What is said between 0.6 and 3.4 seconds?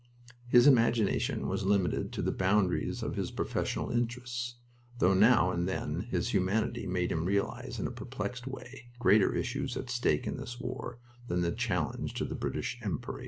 imagination was limited to the boundaries of his